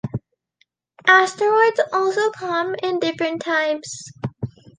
[1.05, 4.11] Asteroids also come in different types.